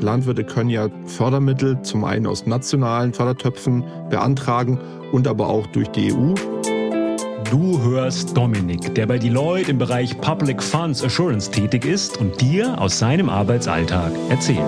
[0.00, 4.78] Landwirte können ja Fördermittel zum einen aus nationalen Fördertöpfen beantragen
[5.12, 6.34] und aber auch durch die EU.
[7.50, 12.80] Du hörst Dominik, der bei Deloitte im Bereich Public Funds Assurance tätig ist und dir
[12.80, 14.58] aus seinem Arbeitsalltag erzählt.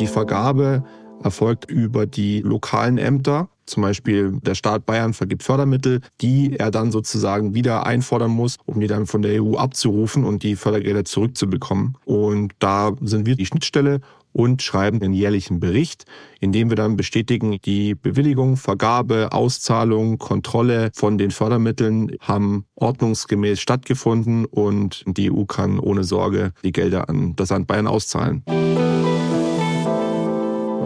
[0.00, 0.82] Die Vergabe
[1.22, 3.48] erfolgt über die lokalen Ämter.
[3.66, 8.80] Zum Beispiel der Staat Bayern vergibt Fördermittel, die er dann sozusagen wieder einfordern muss, um
[8.80, 11.96] die dann von der EU abzurufen und die Fördergelder zurückzubekommen.
[12.04, 14.00] Und da sind wir die Schnittstelle
[14.32, 16.04] und schreiben den jährlichen Bericht,
[16.40, 23.60] in dem wir dann bestätigen, die Bewilligung, Vergabe, Auszahlung, Kontrolle von den Fördermitteln haben ordnungsgemäß
[23.60, 28.42] stattgefunden und die EU kann ohne Sorge die Gelder an das Land Bayern auszahlen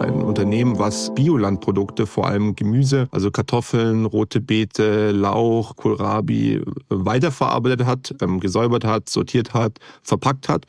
[0.01, 8.15] ein Unternehmen, was Biolandprodukte, vor allem Gemüse, also Kartoffeln, rote Beete, Lauch, Kohlrabi, weiterverarbeitet hat,
[8.21, 10.65] ähm, gesäubert hat, sortiert hat, verpackt hat.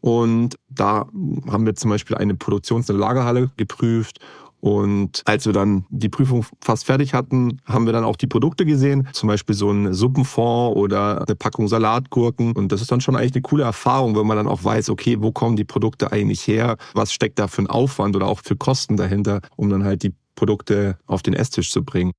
[0.00, 1.06] Und da
[1.50, 4.18] haben wir zum Beispiel eine Produktions- und Lagerhalle geprüft
[4.60, 8.66] und als wir dann die Prüfung fast fertig hatten, haben wir dann auch die Produkte
[8.66, 9.08] gesehen.
[9.12, 12.52] Zum Beispiel so ein Suppenfond oder eine Packung Salatgurken.
[12.52, 15.16] Und das ist dann schon eigentlich eine coole Erfahrung, wenn man dann auch weiß, okay,
[15.20, 16.76] wo kommen die Produkte eigentlich her?
[16.94, 20.12] Was steckt da für ein Aufwand oder auch für Kosten dahinter, um dann halt die
[20.34, 22.12] Produkte auf den Esstisch zu bringen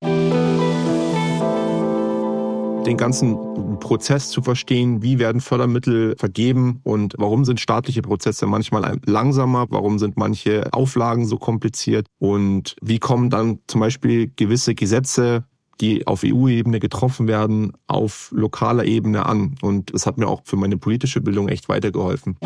[2.85, 8.99] den ganzen Prozess zu verstehen, wie werden Fördermittel vergeben und warum sind staatliche Prozesse manchmal
[9.05, 15.45] langsamer, warum sind manche Auflagen so kompliziert und wie kommen dann zum Beispiel gewisse Gesetze
[15.79, 19.55] die auf EU-Ebene getroffen werden, auf lokaler Ebene an.
[19.63, 22.37] Und es hat mir auch für meine politische Bildung echt weitergeholfen.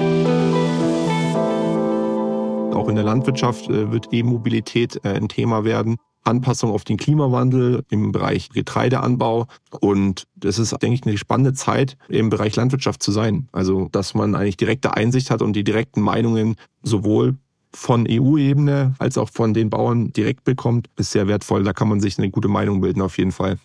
[2.73, 5.97] Auch in der Landwirtschaft äh, wird E-Mobilität äh, ein Thema werden.
[6.25, 9.47] Anpassung auf den Klimawandel im Bereich Getreideanbau.
[9.79, 13.47] Und das ist, denke ich, eine spannende Zeit im Bereich Landwirtschaft zu sein.
[13.51, 17.35] Also, dass man eigentlich direkte Einsicht hat und die direkten Meinungen sowohl
[17.73, 21.63] von EU-Ebene als auch von den Bauern direkt bekommt, ist sehr wertvoll.
[21.63, 23.57] Da kann man sich eine gute Meinung bilden, auf jeden Fall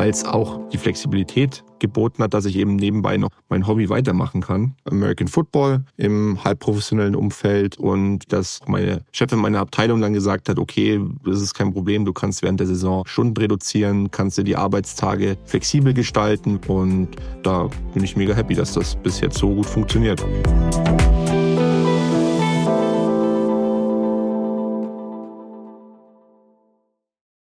[0.00, 4.40] weil es auch die Flexibilität geboten hat, dass ich eben nebenbei noch mein Hobby weitermachen
[4.40, 4.74] kann.
[4.84, 10.98] American Football im halbprofessionellen Umfeld und dass meine Chefin meiner Abteilung dann gesagt hat, okay,
[11.26, 15.36] das ist kein Problem, du kannst während der Saison Stunden reduzieren, kannst dir die Arbeitstage
[15.44, 17.08] flexibel gestalten und
[17.42, 20.24] da bin ich mega happy, dass das bis jetzt so gut funktioniert.